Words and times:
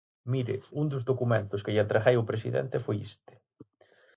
Mire, 0.33 0.55
un 0.81 0.85
dos 0.91 1.03
documentos 1.11 1.61
que 1.63 1.73
lle 1.73 1.83
entreguei 1.85 2.15
ao 2.17 2.29
presidente 2.31 2.83
foi 2.85 2.97
este. 3.09 3.33